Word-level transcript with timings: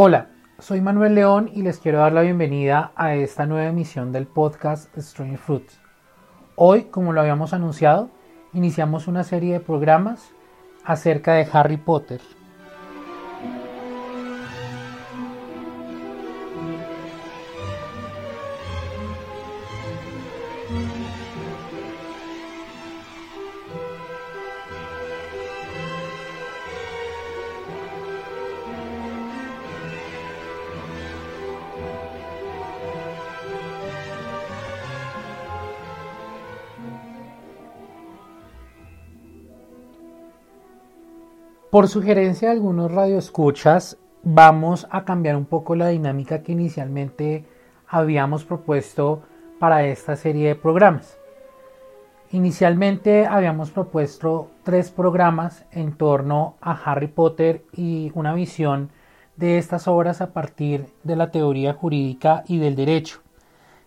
Hola, 0.00 0.28
soy 0.60 0.80
Manuel 0.80 1.16
León 1.16 1.50
y 1.52 1.62
les 1.62 1.80
quiero 1.80 1.98
dar 1.98 2.12
la 2.12 2.20
bienvenida 2.20 2.92
a 2.94 3.16
esta 3.16 3.46
nueva 3.46 3.66
emisión 3.66 4.12
del 4.12 4.28
podcast 4.28 4.96
Strange 4.96 5.38
Fruits. 5.38 5.80
Hoy, 6.54 6.84
como 6.84 7.12
lo 7.12 7.20
habíamos 7.20 7.52
anunciado, 7.52 8.08
iniciamos 8.52 9.08
una 9.08 9.24
serie 9.24 9.54
de 9.54 9.58
programas 9.58 10.30
acerca 10.84 11.34
de 11.34 11.48
Harry 11.52 11.78
Potter. 11.78 12.20
Por 41.70 41.88
sugerencia 41.88 42.48
de 42.48 42.54
algunos 42.54 42.90
radioescuchas, 42.90 43.98
vamos 44.22 44.88
a 44.90 45.04
cambiar 45.04 45.36
un 45.36 45.44
poco 45.44 45.76
la 45.76 45.88
dinámica 45.88 46.42
que 46.42 46.52
inicialmente 46.52 47.44
habíamos 47.86 48.46
propuesto 48.46 49.24
para 49.58 49.84
esta 49.84 50.16
serie 50.16 50.48
de 50.48 50.54
programas. 50.54 51.18
Inicialmente 52.30 53.26
habíamos 53.26 53.70
propuesto 53.70 54.50
tres 54.62 54.90
programas 54.90 55.66
en 55.70 55.92
torno 55.92 56.54
a 56.62 56.72
Harry 56.72 57.08
Potter 57.08 57.66
y 57.74 58.12
una 58.14 58.32
visión 58.32 58.88
de 59.36 59.58
estas 59.58 59.88
obras 59.88 60.22
a 60.22 60.32
partir 60.32 60.86
de 61.04 61.16
la 61.16 61.30
teoría 61.30 61.74
jurídica 61.74 62.44
y 62.46 62.56
del 62.56 62.76
derecho. 62.76 63.20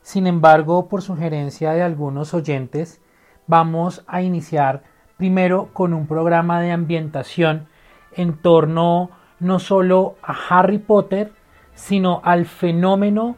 Sin 0.04 0.28
embargo, 0.28 0.88
por 0.88 1.02
sugerencia 1.02 1.72
de 1.72 1.82
algunos 1.82 2.36
oyentes, 2.36 3.02
vamos 3.48 4.04
a 4.06 4.22
iniciar 4.22 4.84
primero 5.18 5.70
con 5.74 5.96
un 5.96 6.06
programa 6.06 6.62
de 6.62 6.72
ambientación 6.72 7.71
en 8.16 8.38
torno 8.42 9.10
no 9.40 9.60
solo 9.60 10.16
a 10.22 10.36
Harry 10.50 10.78
Potter, 10.78 11.34
sino 11.74 12.22
al 12.24 12.46
fenómeno 12.46 13.36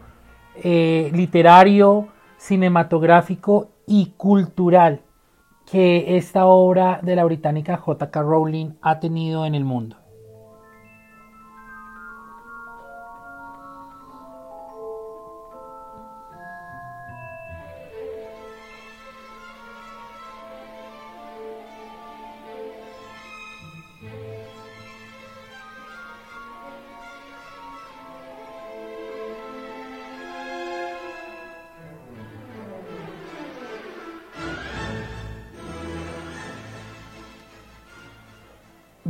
eh, 0.55 1.11
literario, 1.13 2.09
cinematográfico 2.38 3.69
y 3.88 4.13
cultural 4.17 5.01
que 5.69 6.17
esta 6.17 6.45
obra 6.45 6.99
de 7.01 7.16
la 7.16 7.23
británica 7.23 7.77
J.K. 7.77 8.21
Rowling 8.21 8.71
ha 8.81 8.99
tenido 8.99 9.45
en 9.45 9.55
el 9.55 9.63
mundo. 9.63 10.03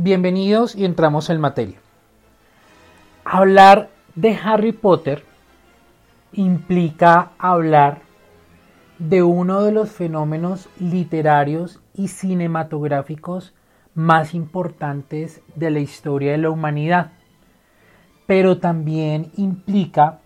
Bienvenidos 0.04 0.76
y 0.76 0.84
entramos 0.84 1.30
en 1.30 1.40
materia. 1.40 1.78
Hablar 3.24 3.88
de 4.14 4.36
Harry 4.36 4.72
Potter 4.72 5.24
implica 6.34 7.30
hablar 7.38 8.02
de 8.98 9.22
uno 9.22 9.62
de 9.62 9.72
los 9.72 9.90
fenómenos 9.92 10.68
literarios 10.78 11.80
y 11.94 12.08
cinematográficos 12.08 13.54
más 13.94 14.34
importantes 14.34 15.40
de 15.56 15.70
la 15.70 15.78
historia 15.78 16.32
de 16.32 16.38
la 16.38 16.50
humanidad, 16.50 17.12
pero 18.26 18.58
también 18.58 19.32
implica 19.38 20.18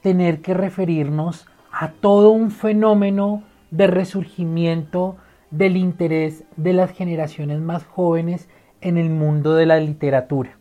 tener 0.00 0.40
que 0.40 0.54
referirnos 0.54 1.46
a 1.70 1.90
todo 1.90 2.30
un 2.30 2.50
fenómeno 2.50 3.42
de 3.70 3.86
resurgimiento 3.86 5.18
del 5.50 5.76
interés 5.76 6.44
de 6.56 6.72
las 6.72 6.90
generaciones 6.92 7.60
más 7.60 7.84
jóvenes 7.84 8.48
en 8.84 8.96
el 8.96 9.10
mundo 9.10 9.54
de 9.54 9.66
la 9.66 9.78
literatura. 9.78 10.56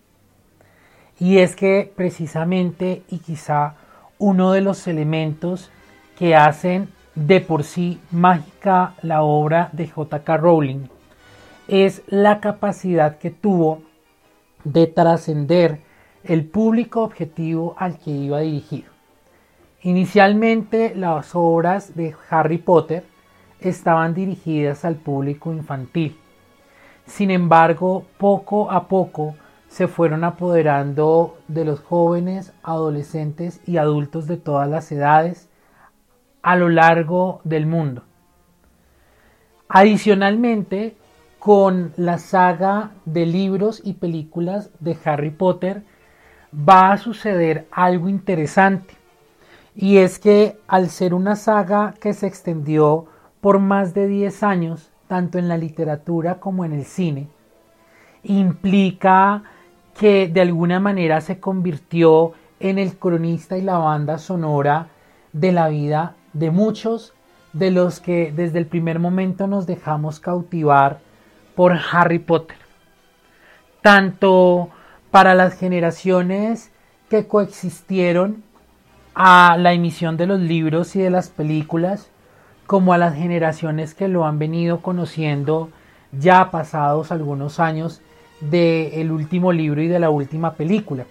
Y 1.20 1.38
es 1.38 1.56
que 1.56 1.92
precisamente 1.96 3.04
y 3.10 3.20
quizá 3.20 3.76
uno 4.18 4.54
de 4.54 4.62
los 4.62 4.88
elementos 4.88 5.70
que 6.18 6.36
hacen 6.36 6.90
de 7.14 7.42
por 7.42 7.64
sí 7.64 8.00
mágica 8.10 8.96
la 9.04 9.22
obra 9.22 9.70
de 9.74 9.88
J.K. 9.88 10.38
Rowling 10.38 10.88
es 11.68 12.02
la 12.08 12.40
capacidad 12.40 13.20
que 13.20 13.30
tuvo 13.30 13.84
de 14.64 14.88
trascender 14.88 15.80
el 16.24 16.46
público 16.46 17.04
objetivo 17.04 17.76
al 17.78 18.00
que 18.00 18.12
iba 18.12 18.40
dirigido. 18.40 18.92
Inicialmente 19.82 20.94
las 20.96 21.36
obras 21.36 21.96
de 21.96 22.16
Harry 22.30 22.58
Potter 22.58 23.04
estaban 23.60 24.14
dirigidas 24.14 24.86
al 24.86 24.96
público 24.96 25.52
infantil, 25.52 26.18
sin 27.06 27.32
embargo, 27.32 28.06
poco 28.18 28.72
a 28.72 28.88
poco 28.88 29.36
se 29.68 29.88
fueron 29.88 30.24
apoderando 30.24 31.38
de 31.48 31.66
los 31.66 31.80
jóvenes, 31.80 32.54
adolescentes 32.64 33.60
y 33.66 33.78
adultos 33.78 34.28
de 34.28 34.38
todas 34.38 34.70
las 34.70 34.92
edades 34.92 35.50
a 36.44 36.56
lo 36.56 36.70
largo 36.70 37.42
del 37.44 37.66
mundo. 37.66 38.04
Adicionalmente, 39.68 40.96
con 41.40 41.92
la 41.98 42.20
saga 42.20 42.92
de 43.06 43.26
libros 43.26 43.82
y 43.84 43.94
películas 43.94 44.70
de 44.80 44.96
Harry 45.04 45.32
Potter 45.32 45.84
va 46.54 46.92
a 46.92 46.98
suceder 46.98 47.68
algo 47.72 48.08
interesante. 48.08 48.94
Y 49.76 49.98
es 49.98 50.20
que 50.20 50.58
al 50.68 50.90
ser 50.90 51.14
una 51.14 51.36
saga 51.36 51.96
que 52.00 52.14
se 52.14 52.28
extendió 52.28 53.08
por 53.42 53.60
más 53.60 53.94
de 53.94 54.08
10 54.08 54.44
años, 54.44 54.93
tanto 55.14 55.38
en 55.38 55.48
la 55.48 55.58
literatura 55.58 56.40
como 56.40 56.66
en 56.66 56.74
el 56.74 56.86
cine, 56.86 57.28
implica 58.24 59.44
que 59.96 60.28
de 60.28 60.42
alguna 60.42 60.80
manera 60.80 61.22
se 61.22 61.40
convirtió 61.40 62.34
en 62.60 62.80
el 62.80 62.98
cronista 62.98 63.56
y 63.56 63.62
la 63.62 63.78
banda 63.78 64.18
sonora 64.18 64.88
de 65.32 65.52
la 65.52 65.68
vida 65.68 66.16
de 66.34 66.50
muchos 66.50 67.14
de 67.54 67.70
los 67.70 68.00
que 68.00 68.34
desde 68.36 68.58
el 68.58 68.66
primer 68.66 68.98
momento 68.98 69.46
nos 69.46 69.68
dejamos 69.68 70.20
cautivar 70.20 70.98
por 71.54 71.78
Harry 71.92 72.18
Potter. 72.18 72.58
Tanto 73.84 74.72
para 75.12 75.36
las 75.36 75.54
generaciones 75.54 76.72
que 77.08 77.28
coexistieron 77.28 78.44
a 79.14 79.58
la 79.60 79.74
emisión 79.74 80.18
de 80.18 80.26
los 80.26 80.40
libros 80.40 80.96
y 80.96 81.02
de 81.04 81.12
las 81.12 81.30
películas, 81.30 82.10
como 82.66 82.94
a 82.94 82.98
las 82.98 83.16
generaciones 83.16 83.94
que 83.94 84.08
lo 84.08 84.26
han 84.26 84.40
venido 84.40 84.82
conociendo 84.82 85.70
ya 86.12 86.52
pasados 86.52 87.12
algunos 87.12 87.60
años 87.60 88.02
del 88.40 89.12
último 89.12 89.52
libro 89.52 89.82
y 89.82 89.88
de 89.88 90.00
la 90.00 90.10
última 90.10 90.54
película. 90.54 91.06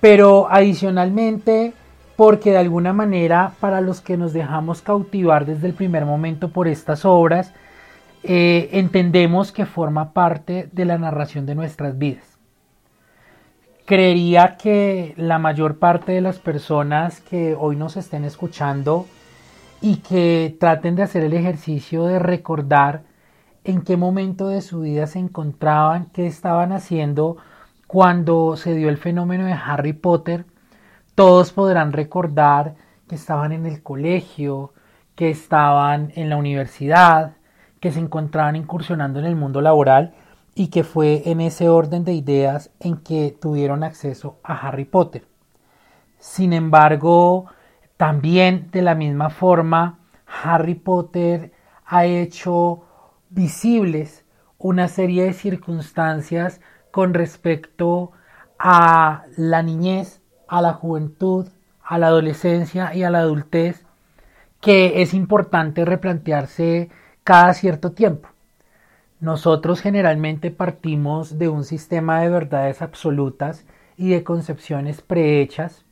Pero 0.00 0.48
adicionalmente, 0.50 1.72
porque 2.16 2.50
de 2.50 2.58
alguna 2.58 2.92
manera 2.92 3.52
para 3.60 3.80
los 3.80 4.00
que 4.00 4.16
nos 4.16 4.32
dejamos 4.32 4.82
cautivar 4.82 5.46
desde 5.46 5.66
el 5.66 5.74
primer 5.74 6.04
momento 6.04 6.48
por 6.48 6.68
estas 6.68 7.04
obras, 7.04 7.52
eh, 8.22 8.68
entendemos 8.72 9.50
que 9.50 9.66
forma 9.66 10.12
parte 10.12 10.68
de 10.72 10.84
la 10.84 10.98
narración 10.98 11.46
de 11.46 11.54
nuestras 11.54 11.98
vidas. 11.98 12.38
Creería 13.84 14.56
que 14.56 15.14
la 15.16 15.38
mayor 15.38 15.78
parte 15.78 16.12
de 16.12 16.20
las 16.20 16.38
personas 16.38 17.20
que 17.20 17.56
hoy 17.58 17.74
nos 17.74 17.96
estén 17.96 18.24
escuchando 18.24 19.06
y 19.82 19.96
que 19.96 20.56
traten 20.60 20.94
de 20.94 21.02
hacer 21.02 21.24
el 21.24 21.34
ejercicio 21.34 22.04
de 22.04 22.20
recordar 22.20 23.02
en 23.64 23.82
qué 23.82 23.96
momento 23.96 24.46
de 24.48 24.62
su 24.62 24.80
vida 24.80 25.08
se 25.08 25.18
encontraban, 25.18 26.06
qué 26.12 26.26
estaban 26.26 26.72
haciendo 26.72 27.36
cuando 27.88 28.56
se 28.56 28.74
dio 28.74 28.88
el 28.88 28.96
fenómeno 28.96 29.44
de 29.44 29.52
Harry 29.52 29.92
Potter. 29.92 30.46
Todos 31.16 31.52
podrán 31.52 31.92
recordar 31.92 32.76
que 33.08 33.16
estaban 33.16 33.50
en 33.50 33.66
el 33.66 33.82
colegio, 33.82 34.72
que 35.16 35.30
estaban 35.30 36.12
en 36.14 36.30
la 36.30 36.36
universidad, 36.36 37.32
que 37.80 37.90
se 37.90 37.98
encontraban 37.98 38.54
incursionando 38.54 39.18
en 39.18 39.24
el 39.24 39.34
mundo 39.34 39.60
laboral 39.60 40.14
y 40.54 40.68
que 40.68 40.84
fue 40.84 41.22
en 41.26 41.40
ese 41.40 41.68
orden 41.68 42.04
de 42.04 42.12
ideas 42.12 42.70
en 42.78 42.98
que 42.98 43.36
tuvieron 43.40 43.82
acceso 43.82 44.38
a 44.44 44.54
Harry 44.54 44.84
Potter. 44.84 45.26
Sin 46.20 46.52
embargo, 46.52 47.46
también 48.02 48.68
de 48.72 48.82
la 48.82 48.96
misma 48.96 49.30
forma, 49.30 50.00
Harry 50.42 50.74
Potter 50.74 51.52
ha 51.86 52.04
hecho 52.04 52.82
visibles 53.30 54.24
una 54.58 54.88
serie 54.88 55.22
de 55.22 55.32
circunstancias 55.32 56.60
con 56.90 57.14
respecto 57.14 58.10
a 58.58 59.22
la 59.36 59.62
niñez, 59.62 60.20
a 60.48 60.60
la 60.60 60.72
juventud, 60.72 61.46
a 61.80 61.96
la 61.96 62.08
adolescencia 62.08 62.92
y 62.92 63.04
a 63.04 63.10
la 63.10 63.20
adultez 63.20 63.86
que 64.60 65.00
es 65.02 65.14
importante 65.14 65.84
replantearse 65.84 66.90
cada 67.22 67.54
cierto 67.54 67.92
tiempo. 67.92 68.30
Nosotros 69.20 69.80
generalmente 69.80 70.50
partimos 70.50 71.38
de 71.38 71.48
un 71.48 71.62
sistema 71.62 72.20
de 72.22 72.30
verdades 72.30 72.82
absolutas 72.82 73.64
y 73.96 74.10
de 74.10 74.24
concepciones 74.24 75.02
prehechas, 75.02 75.84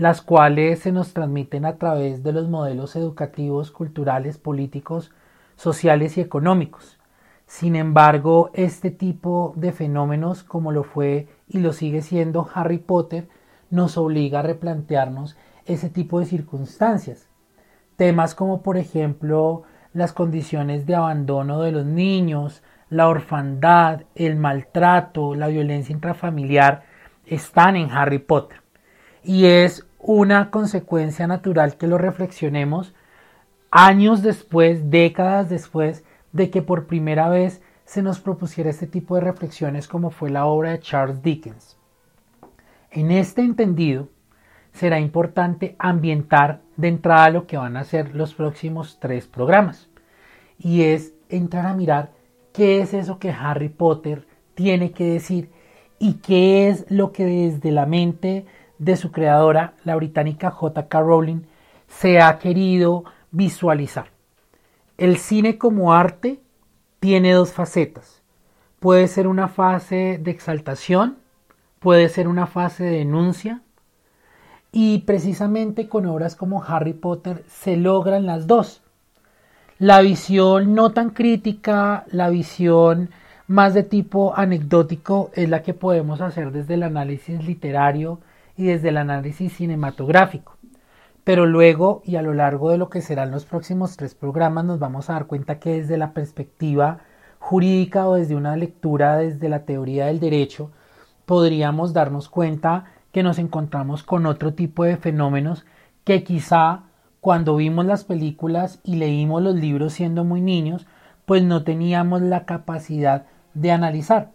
las 0.00 0.22
cuales 0.22 0.78
se 0.78 0.92
nos 0.92 1.12
transmiten 1.12 1.66
a 1.66 1.76
través 1.76 2.22
de 2.22 2.32
los 2.32 2.48
modelos 2.48 2.96
educativos, 2.96 3.70
culturales, 3.70 4.38
políticos, 4.38 5.12
sociales 5.56 6.16
y 6.16 6.22
económicos. 6.22 6.98
Sin 7.46 7.76
embargo, 7.76 8.48
este 8.54 8.90
tipo 8.90 9.52
de 9.56 9.72
fenómenos, 9.72 10.42
como 10.42 10.72
lo 10.72 10.84
fue 10.84 11.28
y 11.46 11.58
lo 11.58 11.74
sigue 11.74 12.00
siendo 12.00 12.48
Harry 12.54 12.78
Potter, 12.78 13.28
nos 13.68 13.98
obliga 13.98 14.38
a 14.38 14.42
replantearnos 14.42 15.36
ese 15.66 15.90
tipo 15.90 16.18
de 16.18 16.24
circunstancias. 16.24 17.28
Temas 17.96 18.34
como 18.34 18.62
por 18.62 18.78
ejemplo 18.78 19.64
las 19.92 20.14
condiciones 20.14 20.86
de 20.86 20.94
abandono 20.94 21.60
de 21.60 21.72
los 21.72 21.84
niños, 21.84 22.62
la 22.88 23.06
orfandad, 23.06 24.04
el 24.14 24.36
maltrato, 24.36 25.34
la 25.34 25.48
violencia 25.48 25.92
intrafamiliar 25.92 26.84
están 27.26 27.76
en 27.76 27.90
Harry 27.90 28.18
Potter. 28.18 28.62
Y 29.22 29.44
es 29.44 29.86
una 30.02 30.50
consecuencia 30.50 31.26
natural 31.26 31.76
que 31.76 31.86
lo 31.86 31.98
reflexionemos 31.98 32.94
años 33.70 34.22
después, 34.22 34.90
décadas 34.90 35.48
después 35.48 36.04
de 36.32 36.50
que 36.50 36.62
por 36.62 36.86
primera 36.86 37.28
vez 37.28 37.62
se 37.84 38.02
nos 38.02 38.20
propusiera 38.20 38.70
este 38.70 38.86
tipo 38.86 39.14
de 39.14 39.22
reflexiones 39.22 39.88
como 39.88 40.10
fue 40.10 40.30
la 40.30 40.46
obra 40.46 40.70
de 40.70 40.80
Charles 40.80 41.22
Dickens. 41.22 41.76
En 42.90 43.10
este 43.10 43.42
entendido, 43.42 44.08
será 44.72 45.00
importante 45.00 45.76
ambientar 45.78 46.60
de 46.76 46.88
entrada 46.88 47.30
lo 47.30 47.46
que 47.46 47.56
van 47.56 47.76
a 47.76 47.84
ser 47.84 48.14
los 48.14 48.34
próximos 48.34 48.98
tres 49.00 49.26
programas. 49.26 49.88
Y 50.58 50.82
es 50.82 51.14
entrar 51.28 51.66
a 51.66 51.74
mirar 51.74 52.12
qué 52.52 52.80
es 52.80 52.94
eso 52.94 53.18
que 53.18 53.30
Harry 53.30 53.68
Potter 53.68 54.26
tiene 54.54 54.92
que 54.92 55.04
decir 55.04 55.50
y 55.98 56.14
qué 56.14 56.68
es 56.68 56.86
lo 56.90 57.12
que 57.12 57.24
desde 57.24 57.70
la 57.72 57.86
mente 57.86 58.46
de 58.80 58.96
su 58.96 59.12
creadora, 59.12 59.74
la 59.84 59.94
británica 59.94 60.50
J.K. 60.50 61.00
Rowling, 61.00 61.42
se 61.86 62.20
ha 62.20 62.38
querido 62.38 63.04
visualizar. 63.30 64.06
El 64.96 65.18
cine 65.18 65.58
como 65.58 65.92
arte 65.92 66.40
tiene 66.98 67.32
dos 67.32 67.52
facetas. 67.52 68.22
Puede 68.80 69.06
ser 69.06 69.26
una 69.26 69.48
fase 69.48 70.18
de 70.20 70.30
exaltación, 70.30 71.18
puede 71.78 72.08
ser 72.08 72.26
una 72.26 72.46
fase 72.46 72.84
de 72.84 72.98
denuncia, 72.98 73.60
y 74.72 75.00
precisamente 75.00 75.88
con 75.88 76.06
obras 76.06 76.34
como 76.34 76.64
Harry 76.64 76.94
Potter 76.94 77.44
se 77.48 77.76
logran 77.76 78.24
las 78.24 78.46
dos. 78.46 78.82
La 79.78 80.00
visión 80.00 80.74
no 80.74 80.90
tan 80.92 81.10
crítica, 81.10 82.04
la 82.10 82.30
visión 82.30 83.10
más 83.46 83.74
de 83.74 83.82
tipo 83.82 84.32
anecdótico 84.36 85.30
es 85.34 85.50
la 85.50 85.62
que 85.62 85.74
podemos 85.74 86.22
hacer 86.22 86.50
desde 86.50 86.74
el 86.74 86.82
análisis 86.82 87.44
literario 87.44 88.20
y 88.60 88.66
desde 88.66 88.90
el 88.90 88.98
análisis 88.98 89.54
cinematográfico. 89.54 90.56
Pero 91.24 91.46
luego 91.46 92.02
y 92.04 92.16
a 92.16 92.22
lo 92.22 92.34
largo 92.34 92.70
de 92.70 92.78
lo 92.78 92.90
que 92.90 93.00
serán 93.00 93.30
los 93.30 93.46
próximos 93.46 93.96
tres 93.96 94.14
programas 94.14 94.66
nos 94.66 94.78
vamos 94.78 95.08
a 95.08 95.14
dar 95.14 95.26
cuenta 95.26 95.58
que 95.58 95.70
desde 95.70 95.96
la 95.96 96.12
perspectiva 96.12 96.98
jurídica 97.38 98.06
o 98.06 98.14
desde 98.14 98.36
una 98.36 98.56
lectura 98.56 99.16
desde 99.16 99.48
la 99.48 99.64
teoría 99.64 100.06
del 100.06 100.20
derecho 100.20 100.70
podríamos 101.24 101.94
darnos 101.94 102.28
cuenta 102.28 102.84
que 103.12 103.22
nos 103.22 103.38
encontramos 103.38 104.02
con 104.02 104.26
otro 104.26 104.52
tipo 104.52 104.84
de 104.84 104.98
fenómenos 104.98 105.64
que 106.04 106.22
quizá 106.22 106.82
cuando 107.20 107.56
vimos 107.56 107.86
las 107.86 108.04
películas 108.04 108.80
y 108.84 108.96
leímos 108.96 109.42
los 109.42 109.54
libros 109.54 109.94
siendo 109.94 110.24
muy 110.24 110.40
niños, 110.40 110.86
pues 111.24 111.42
no 111.42 111.64
teníamos 111.64 112.20
la 112.22 112.44
capacidad 112.44 113.26
de 113.54 113.72
analizar. 113.72 114.32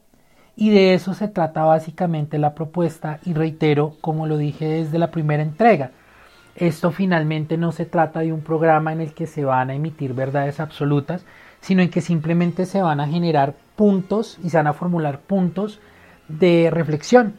Y 0.55 0.69
de 0.69 0.93
eso 0.93 1.13
se 1.13 1.27
trata 1.27 1.63
básicamente 1.63 2.37
la 2.37 2.55
propuesta 2.55 3.19
y 3.25 3.33
reitero, 3.33 3.95
como 4.01 4.25
lo 4.27 4.37
dije 4.37 4.65
desde 4.65 4.99
la 4.99 5.11
primera 5.11 5.43
entrega, 5.43 5.91
esto 6.55 6.91
finalmente 6.91 7.57
no 7.57 7.73
se 7.73 7.85
trata 7.85 8.21
de 8.21 8.31
un 8.31 8.41
programa 8.41 8.93
en 8.93 9.01
el 9.01 9.13
que 9.13 9.27
se 9.27 9.43
van 9.43 9.69
a 9.69 9.75
emitir 9.75 10.13
verdades 10.13 10.61
absolutas, 10.61 11.25
sino 11.59 11.81
en 11.81 11.89
que 11.89 11.99
simplemente 11.99 12.65
se 12.65 12.81
van 12.81 13.01
a 13.01 13.07
generar 13.07 13.55
puntos 13.75 14.39
y 14.43 14.49
se 14.49 14.57
van 14.57 14.67
a 14.67 14.73
formular 14.73 15.19
puntos 15.19 15.81
de 16.29 16.69
reflexión 16.71 17.33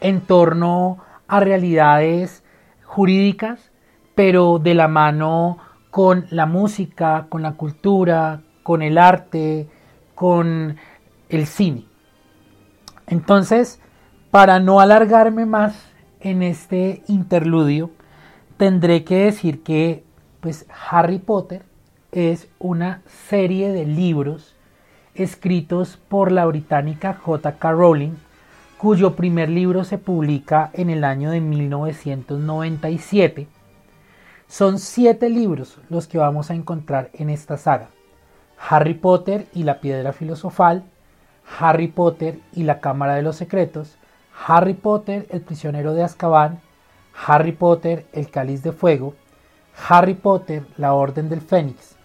en 0.00 0.20
torno 0.20 0.98
a 1.26 1.40
realidades 1.40 2.44
jurídicas 2.84 3.72
pero 4.14 4.58
de 4.58 4.74
la 4.74 4.88
mano 4.88 5.58
con 5.90 6.26
la 6.30 6.46
música, 6.46 7.26
con 7.28 7.42
la 7.42 7.52
cultura, 7.52 8.40
con 8.62 8.82
el 8.82 8.98
arte, 8.98 9.68
con 10.14 10.76
el 11.28 11.46
cine. 11.46 11.84
Entonces, 13.12 13.78
para 14.30 14.58
no 14.58 14.80
alargarme 14.80 15.44
más 15.44 15.74
en 16.20 16.42
este 16.42 17.02
interludio, 17.08 17.90
tendré 18.56 19.04
que 19.04 19.24
decir 19.24 19.62
que 19.62 20.02
pues 20.40 20.64
Harry 20.90 21.18
Potter 21.18 21.62
es 22.10 22.48
una 22.58 23.02
serie 23.28 23.70
de 23.70 23.84
libros 23.84 24.56
escritos 25.14 25.98
por 26.08 26.32
la 26.32 26.46
británica 26.46 27.12
J.K. 27.12 27.70
Rowling, 27.70 28.12
cuyo 28.78 29.14
primer 29.14 29.50
libro 29.50 29.84
se 29.84 29.98
publica 29.98 30.70
en 30.72 30.88
el 30.88 31.04
año 31.04 31.32
de 31.32 31.42
1997 31.42 33.46
son 34.48 34.78
siete 34.78 35.28
libros 35.28 35.78
los 35.90 36.08
que 36.08 36.16
vamos 36.16 36.50
a 36.50 36.54
encontrar 36.54 37.10
en 37.12 37.28
esta 37.28 37.58
saga. 37.58 37.90
Harry 38.70 38.94
Potter 38.94 39.48
y 39.52 39.64
la 39.64 39.82
Piedra 39.82 40.14
Filosofal, 40.14 40.84
Harry 41.58 41.88
Potter 41.88 42.38
y 42.52 42.64
la 42.64 42.80
Cámara 42.80 43.14
de 43.14 43.22
los 43.22 43.36
Secretos, 43.36 43.96
Harry 44.46 44.74
Potter, 44.74 45.26
el 45.30 45.42
prisionero 45.42 45.94
de 45.94 46.02
Azkaban, 46.02 46.60
Harry 47.26 47.52
Potter, 47.52 48.06
el 48.12 48.30
Cáliz 48.30 48.62
de 48.62 48.72
Fuego, 48.72 49.14
Harry 49.88 50.14
Potter, 50.14 50.64
la 50.76 50.94
Orden 50.94 51.28
del 51.28 51.40
Fénix, 51.40 51.96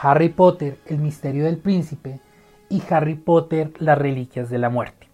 Harry 0.00 0.28
Potter, 0.28 0.78
el 0.86 0.98
Misterio 0.98 1.44
del 1.44 1.58
Príncipe 1.58 2.20
y 2.68 2.82
Harry 2.90 3.14
Potter, 3.14 3.72
las 3.78 3.98
Reliquias 3.98 4.50
de 4.50 4.58
la 4.58 4.68
Muerte. 4.68 5.08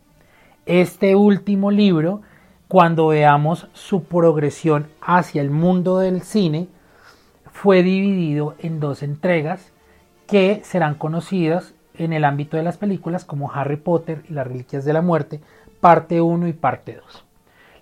Este 0.67 1.15
último 1.17 1.71
libro, 1.71 2.23
cuando 2.69 3.09
veamos 3.09 3.69
su 3.73 4.05
progresión 4.05 4.89
hacia 5.01 5.43
el 5.43 5.51
mundo 5.51 5.99
del 5.99 6.23
cine, 6.23 6.69
fue 7.53 7.83
dividido 7.83 8.55
en 8.59 8.81
dos 8.81 9.03
entregas 9.03 9.73
que 10.27 10.63
serán 10.65 10.95
conocidas 10.95 11.75
en 11.99 12.13
el 12.13 12.25
ámbito 12.25 12.57
de 12.57 12.63
las 12.63 12.79
películas 12.79 13.25
como 13.25 13.53
Harry 13.53 13.77
Potter 13.77 14.23
y 14.29 14.33
las 14.33 14.47
Reliquias 14.47 14.85
de 14.85 14.93
la 14.93 15.03
Muerte, 15.03 15.41
parte 15.81 16.21
1 16.21 16.49
y 16.49 16.53
parte 16.53 16.97
2. 16.97 17.25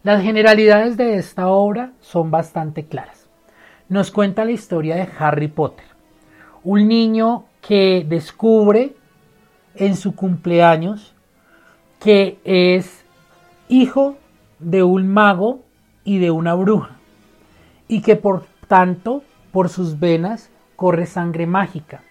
Las 0.02 0.22
generalidades 0.22 0.96
de 0.96 1.16
esta 1.16 1.48
obra 1.48 1.92
son 2.00 2.30
bastante 2.30 2.86
claras. 2.86 3.28
Nos 3.88 4.10
cuenta 4.10 4.44
la 4.44 4.52
historia 4.52 4.96
de 4.96 5.08
Harry 5.18 5.48
Potter, 5.48 5.86
un 6.64 6.88
niño 6.88 7.44
que 7.60 8.04
descubre 8.08 8.94
en 9.74 9.96
su 9.96 10.14
cumpleaños 10.14 11.14
que 11.98 12.38
es 12.44 13.04
hijo 13.68 14.16
de 14.58 14.82
un 14.82 15.08
mago 15.08 15.60
y 16.02 16.18
de 16.18 16.30
una 16.30 16.54
bruja 16.54 16.96
y 17.88 18.02
que 18.02 18.16
por 18.16 18.46
tanto 18.68 19.22
por 19.52 19.68
sus 19.68 19.98
venas 19.98 20.50
corre 20.76 21.06
sangre 21.06 21.46
mágica. 21.46 22.02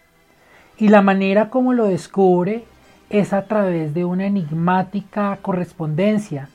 Y 0.80 0.88
la 0.88 1.02
manera 1.02 1.50
como 1.50 1.74
lo 1.74 1.88
descubre 1.88 2.64
es 3.10 3.34
a 3.34 3.44
través 3.44 3.94
de 3.94 4.06
una 4.06 4.26
enigmática 4.26 5.38
correspondencia 5.42 6.48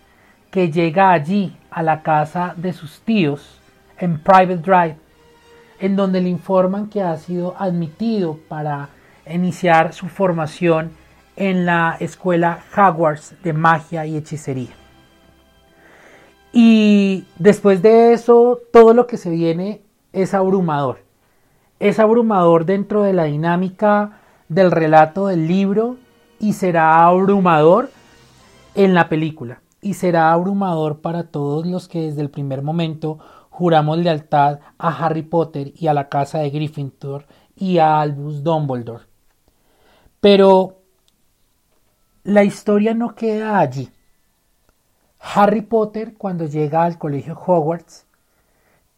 que 0.50 0.70
llega 0.70 1.12
allí 1.12 1.54
a 1.70 1.82
la 1.82 2.02
casa 2.02 2.54
de 2.56 2.72
sus 2.72 3.00
tíos 3.00 3.60
en 3.98 4.18
Private 4.18 4.56
Drive, 4.56 4.96
en 5.78 5.94
donde 5.94 6.22
le 6.22 6.30
informan 6.30 6.88
que 6.88 7.02
ha 7.02 7.14
sido 7.18 7.54
admitido 7.58 8.38
para 8.48 8.88
iniciar 9.28 9.92
su 9.92 10.08
formación 10.08 10.92
en 11.36 11.66
la 11.66 11.98
escuela 12.00 12.60
Hogwarts 12.74 13.34
de 13.42 13.52
magia 13.52 14.06
y 14.06 14.16
hechicería. 14.16 14.70
Y 16.50 17.26
después 17.38 17.82
de 17.82 18.14
eso, 18.14 18.58
todo 18.72 18.94
lo 18.94 19.06
que 19.06 19.18
se 19.18 19.28
viene 19.28 19.82
es 20.14 20.32
abrumador. 20.32 21.03
Es 21.84 21.98
abrumador 21.98 22.64
dentro 22.64 23.02
de 23.02 23.12
la 23.12 23.24
dinámica 23.24 24.18
del 24.48 24.70
relato 24.70 25.26
del 25.26 25.46
libro 25.46 25.98
y 26.40 26.54
será 26.54 27.04
abrumador 27.04 27.90
en 28.74 28.94
la 28.94 29.10
película. 29.10 29.60
Y 29.82 29.92
será 29.92 30.32
abrumador 30.32 31.02
para 31.02 31.24
todos 31.24 31.66
los 31.66 31.86
que 31.86 32.00
desde 32.00 32.22
el 32.22 32.30
primer 32.30 32.62
momento 32.62 33.18
juramos 33.50 33.98
lealtad 33.98 34.60
a 34.78 35.04
Harry 35.04 35.24
Potter 35.24 35.74
y 35.76 35.88
a 35.88 35.92
la 35.92 36.08
casa 36.08 36.38
de 36.38 36.48
Gryffindor 36.48 37.26
y 37.54 37.76
a 37.76 38.00
Albus 38.00 38.42
Dumbledore. 38.42 39.04
Pero 40.20 40.78
la 42.22 42.44
historia 42.44 42.94
no 42.94 43.14
queda 43.14 43.58
allí. 43.58 43.90
Harry 45.20 45.60
Potter, 45.60 46.14
cuando 46.16 46.46
llega 46.46 46.82
al 46.82 46.96
colegio 46.96 47.34
Hogwarts, 47.34 48.06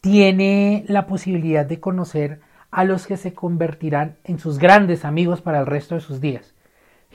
tiene 0.01 0.85
la 0.87 1.09
posibilidad 1.09 1.67
de 1.67 1.81
conocer 1.81 2.46
a 2.71 2.85
los 2.85 3.07
que 3.07 3.17
se 3.17 3.35
convertirán 3.35 4.17
en 4.25 4.39
sus 4.39 4.59
grandes 4.59 5.05
amigos 5.05 5.41
para 5.41 5.61
el 5.61 5.67
resto 5.67 5.95
de 5.95 6.01
sus 6.01 6.21
días, 6.21 6.55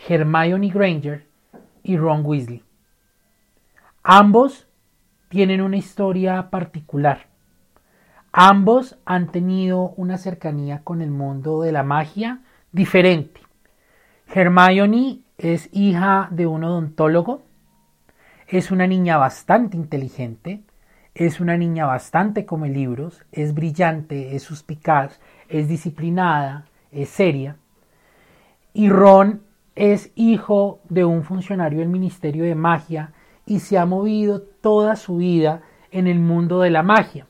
Hermione 0.07 0.69
Granger 0.69 1.27
y 1.83 1.97
Ron 1.97 2.25
Weasley. 2.25 2.63
Ambos 4.03 4.67
tienen 5.29 5.61
una 5.61 5.77
historia 5.77 6.49
particular. 6.49 7.27
Ambos 8.31 8.97
han 9.05 9.31
tenido 9.31 9.93
una 9.97 10.17
cercanía 10.17 10.81
con 10.83 11.01
el 11.01 11.11
mundo 11.11 11.61
de 11.61 11.71
la 11.71 11.83
magia 11.83 12.39
diferente. 12.71 13.41
Hermione 14.33 15.19
es 15.37 15.69
hija 15.73 16.29
de 16.31 16.47
un 16.47 16.63
odontólogo, 16.63 17.43
es 18.47 18.71
una 18.71 18.87
niña 18.87 19.17
bastante 19.17 19.77
inteligente, 19.77 20.63
es 21.15 21.39
una 21.39 21.57
niña 21.57 21.85
bastante 21.85 22.45
come 22.45 22.69
libros, 22.69 23.23
es 23.31 23.53
brillante, 23.53 24.35
es 24.35 24.43
suspicaz, 24.43 25.19
es 25.49 25.67
disciplinada, 25.67 26.65
es 26.91 27.09
seria. 27.09 27.57
Y 28.73 28.89
Ron 28.89 29.41
es 29.75 30.11
hijo 30.15 30.79
de 30.89 31.05
un 31.05 31.23
funcionario 31.23 31.79
del 31.79 31.89
Ministerio 31.89 32.43
de 32.43 32.55
Magia 32.55 33.11
y 33.45 33.59
se 33.59 33.77
ha 33.77 33.85
movido 33.85 34.41
toda 34.41 34.95
su 34.95 35.17
vida 35.17 35.61
en 35.91 36.07
el 36.07 36.19
mundo 36.19 36.61
de 36.61 36.69
la 36.69 36.83
magia. 36.83 37.27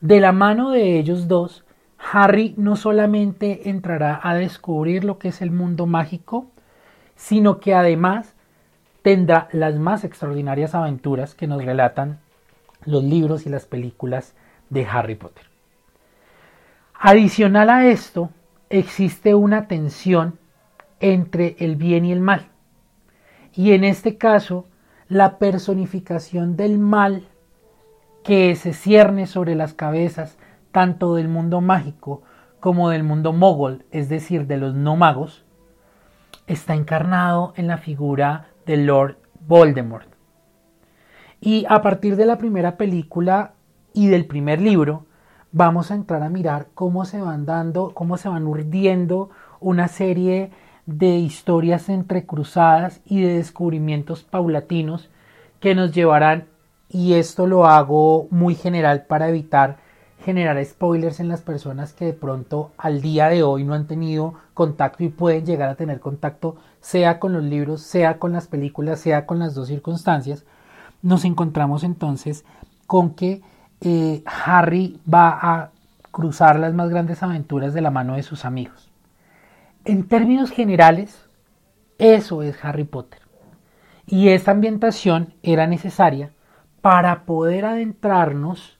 De 0.00 0.20
la 0.20 0.32
mano 0.32 0.70
de 0.70 0.98
ellos 0.98 1.28
dos, 1.28 1.64
Harry 2.12 2.54
no 2.56 2.76
solamente 2.76 3.70
entrará 3.70 4.20
a 4.22 4.34
descubrir 4.34 5.04
lo 5.04 5.18
que 5.18 5.28
es 5.28 5.40
el 5.40 5.50
mundo 5.50 5.86
mágico, 5.86 6.46
sino 7.14 7.60
que 7.60 7.74
además 7.74 8.34
tendrá 9.02 9.48
las 9.52 9.78
más 9.78 10.04
extraordinarias 10.04 10.74
aventuras 10.74 11.34
que 11.34 11.46
nos 11.46 11.64
relatan 11.64 12.18
los 12.84 13.02
libros 13.02 13.46
y 13.46 13.50
las 13.50 13.66
películas 13.66 14.34
de 14.70 14.86
Harry 14.86 15.14
Potter. 15.14 15.44
Adicional 16.98 17.70
a 17.70 17.86
esto, 17.86 18.30
existe 18.70 19.34
una 19.34 19.68
tensión 19.68 20.38
entre 21.00 21.56
el 21.58 21.76
bien 21.76 22.04
y 22.04 22.12
el 22.12 22.20
mal. 22.20 22.48
Y 23.54 23.72
en 23.72 23.84
este 23.84 24.16
caso, 24.16 24.66
la 25.08 25.38
personificación 25.38 26.56
del 26.56 26.78
mal 26.78 27.28
que 28.24 28.56
se 28.56 28.72
cierne 28.72 29.26
sobre 29.26 29.54
las 29.54 29.72
cabezas 29.72 30.36
tanto 30.72 31.14
del 31.14 31.28
mundo 31.28 31.60
mágico 31.60 32.22
como 32.60 32.90
del 32.90 33.04
mundo 33.04 33.32
mogol, 33.32 33.84
es 33.92 34.08
decir, 34.08 34.46
de 34.46 34.56
los 34.56 34.74
no 34.74 34.96
magos, 34.96 35.44
está 36.46 36.74
encarnado 36.74 37.52
en 37.56 37.66
la 37.66 37.78
figura 37.78 38.48
de 38.66 38.76
Lord 38.78 39.18
Voldemort. 39.46 40.15
Y 41.40 41.66
a 41.68 41.82
partir 41.82 42.16
de 42.16 42.26
la 42.26 42.38
primera 42.38 42.76
película 42.76 43.52
y 43.92 44.08
del 44.08 44.26
primer 44.26 44.60
libro, 44.60 45.04
vamos 45.52 45.90
a 45.90 45.94
entrar 45.94 46.22
a 46.22 46.28
mirar 46.28 46.68
cómo 46.74 47.04
se 47.04 47.20
van 47.20 47.46
dando, 47.46 47.92
cómo 47.94 48.16
se 48.16 48.28
van 48.28 48.46
urdiendo 48.46 49.30
una 49.60 49.88
serie 49.88 50.50
de 50.86 51.16
historias 51.16 51.88
entrecruzadas 51.88 53.00
y 53.04 53.20
de 53.22 53.36
descubrimientos 53.36 54.22
paulatinos 54.22 55.08
que 55.60 55.74
nos 55.74 55.92
llevarán, 55.92 56.44
y 56.88 57.14
esto 57.14 57.46
lo 57.46 57.66
hago 57.66 58.28
muy 58.30 58.54
general 58.54 59.06
para 59.06 59.28
evitar 59.28 59.78
generar 60.20 60.64
spoilers 60.64 61.20
en 61.20 61.28
las 61.28 61.42
personas 61.42 61.92
que 61.92 62.06
de 62.06 62.12
pronto 62.12 62.70
al 62.78 63.00
día 63.00 63.28
de 63.28 63.42
hoy 63.42 63.64
no 63.64 63.74
han 63.74 63.86
tenido 63.86 64.34
contacto 64.54 65.04
y 65.04 65.08
pueden 65.08 65.44
llegar 65.44 65.68
a 65.68 65.74
tener 65.74 66.00
contacto 66.00 66.56
sea 66.80 67.18
con 67.18 67.32
los 67.32 67.42
libros, 67.42 67.82
sea 67.82 68.18
con 68.18 68.32
las 68.32 68.46
películas, 68.46 69.00
sea 69.00 69.26
con 69.26 69.38
las 69.38 69.54
dos 69.54 69.68
circunstancias, 69.68 70.44
nos 71.02 71.24
encontramos 71.24 71.84
entonces 71.84 72.44
con 72.86 73.14
que 73.14 73.42
eh, 73.80 74.22
Harry 74.26 75.00
va 75.12 75.38
a 75.40 75.70
cruzar 76.10 76.58
las 76.58 76.72
más 76.72 76.88
grandes 76.88 77.22
aventuras 77.22 77.74
de 77.74 77.82
la 77.82 77.90
mano 77.90 78.14
de 78.16 78.22
sus 78.22 78.44
amigos. 78.44 78.90
En 79.84 80.08
términos 80.08 80.50
generales, 80.50 81.28
eso 81.98 82.42
es 82.42 82.64
Harry 82.64 82.84
Potter. 82.84 83.20
Y 84.06 84.28
esta 84.28 84.52
ambientación 84.52 85.34
era 85.42 85.66
necesaria 85.66 86.30
para 86.80 87.24
poder 87.24 87.64
adentrarnos, 87.64 88.78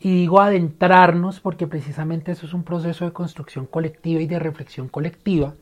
y 0.00 0.12
digo 0.12 0.40
adentrarnos 0.40 1.40
porque 1.40 1.66
precisamente 1.66 2.32
eso 2.32 2.46
es 2.46 2.54
un 2.54 2.64
proceso 2.64 3.04
de 3.04 3.12
construcción 3.12 3.66
colectiva 3.66 4.20
y 4.20 4.26
de 4.26 4.38
reflexión 4.38 4.88
colectiva, 4.88 5.54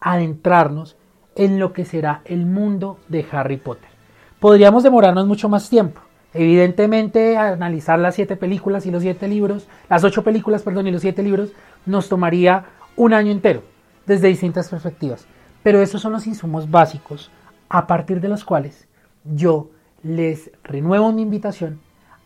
adentrarnos 0.00 0.96
en 1.36 1.58
lo 1.58 1.72
que 1.72 1.84
será 1.84 2.22
el 2.24 2.46
mundo 2.46 2.98
de 3.08 3.26
Harry 3.30 3.58
Potter. 3.58 3.97
Podríamos 4.40 4.84
demorarnos 4.84 5.26
mucho 5.26 5.48
más 5.48 5.68
tiempo. 5.68 6.00
Evidentemente, 6.32 7.36
analizar 7.36 7.98
las 7.98 8.14
siete 8.14 8.36
películas 8.36 8.86
y 8.86 8.90
los 8.92 9.02
siete 9.02 9.26
libros, 9.26 9.66
las 9.88 10.04
ocho 10.04 10.22
películas, 10.22 10.62
perdón, 10.62 10.86
y 10.86 10.92
los 10.92 11.00
siete 11.00 11.24
libros, 11.24 11.50
nos 11.86 12.08
tomaría 12.08 12.66
un 12.94 13.14
año 13.14 13.32
entero, 13.32 13.64
desde 14.06 14.28
distintas 14.28 14.68
perspectivas. 14.68 15.26
Pero 15.64 15.80
esos 15.82 16.00
son 16.00 16.12
los 16.12 16.26
insumos 16.28 16.70
básicos 16.70 17.32
a 17.68 17.88
partir 17.88 18.20
de 18.20 18.28
los 18.28 18.44
cuales 18.44 18.86
yo 19.24 19.70
les 20.04 20.52
renuevo 20.62 21.10
mi 21.12 21.22
invitación 21.22 21.80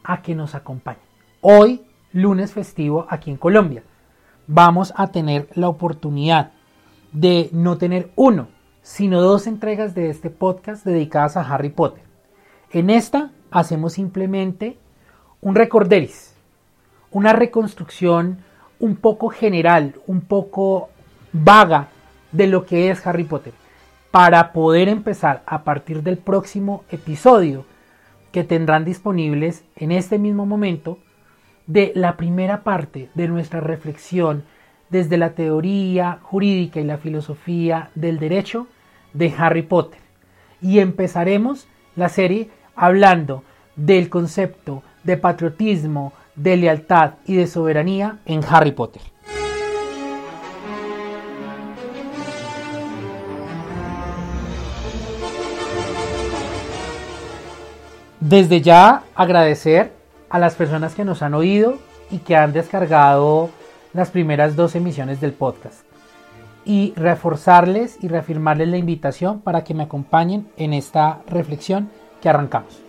a 0.04 0.20
que 0.20 0.34
nos 0.34 0.54
acompañen. 0.54 1.02
Hoy, 1.40 1.82
lunes 2.12 2.52
festivo 2.52 3.06
aquí 3.08 3.30
en 3.30 3.38
Colombia, 3.38 3.84
vamos 4.46 4.92
a 4.96 5.06
tener 5.08 5.48
la 5.54 5.68
oportunidad 5.68 6.52
de 7.12 7.48
no 7.52 7.78
tener 7.78 8.10
uno, 8.16 8.48
sino 8.82 9.20
dos 9.20 9.46
entregas 9.46 9.94
de 9.94 10.10
este 10.10 10.28
podcast 10.28 10.84
dedicadas 10.84 11.36
a 11.36 11.42
Harry 11.42 11.70
Potter. 11.70 12.02
En 12.72 12.90
esta 12.90 13.30
hacemos 13.50 13.94
simplemente 13.94 14.76
un 15.40 15.54
recorderis, 15.54 16.34
una 17.10 17.32
reconstrucción 17.32 18.38
un 18.80 18.96
poco 18.96 19.28
general, 19.28 19.94
un 20.06 20.20
poco 20.20 20.90
vaga 21.32 21.88
de 22.32 22.48
lo 22.48 22.66
que 22.66 22.90
es 22.90 23.06
Harry 23.06 23.24
Potter, 23.24 23.52
para 24.10 24.52
poder 24.52 24.88
empezar 24.88 25.42
a 25.46 25.62
partir 25.62 26.02
del 26.02 26.18
próximo 26.18 26.84
episodio 26.90 27.64
que 28.32 28.42
tendrán 28.42 28.84
disponibles 28.84 29.64
en 29.76 29.92
este 29.92 30.18
mismo 30.18 30.44
momento 30.44 30.98
de 31.66 31.92
la 31.94 32.16
primera 32.16 32.64
parte 32.64 33.10
de 33.14 33.28
nuestra 33.28 33.60
reflexión 33.60 34.44
desde 34.92 35.16
la 35.16 35.30
teoría 35.30 36.18
jurídica 36.22 36.78
y 36.78 36.84
la 36.84 36.98
filosofía 36.98 37.88
del 37.94 38.18
derecho 38.18 38.66
de 39.14 39.34
Harry 39.38 39.62
Potter. 39.62 39.98
Y 40.60 40.80
empezaremos 40.80 41.66
la 41.96 42.10
serie 42.10 42.50
hablando 42.76 43.42
del 43.74 44.10
concepto 44.10 44.82
de 45.02 45.16
patriotismo, 45.16 46.12
de 46.36 46.58
lealtad 46.58 47.14
y 47.26 47.36
de 47.36 47.46
soberanía 47.46 48.18
en 48.26 48.42
Harry 48.46 48.72
Potter. 48.72 49.00
Desde 58.20 58.60
ya 58.60 59.04
agradecer 59.14 59.92
a 60.28 60.38
las 60.38 60.54
personas 60.54 60.94
que 60.94 61.06
nos 61.06 61.22
han 61.22 61.32
oído 61.32 61.78
y 62.10 62.18
que 62.18 62.36
han 62.36 62.52
descargado 62.52 63.50
las 63.92 64.10
primeras 64.10 64.56
dos 64.56 64.74
emisiones 64.74 65.20
del 65.20 65.32
podcast. 65.32 65.84
Y 66.64 66.92
reforzarles 66.96 67.98
y 68.02 68.08
reafirmarles 68.08 68.68
la 68.68 68.76
invitación 68.76 69.40
para 69.40 69.64
que 69.64 69.74
me 69.74 69.82
acompañen 69.82 70.48
en 70.56 70.72
esta 70.72 71.20
reflexión 71.26 71.90
que 72.20 72.28
arrancamos. 72.28 72.80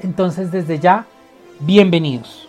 Entonces 0.00 0.52
desde 0.52 0.78
ya, 0.78 1.06
bienvenidos. 1.60 2.48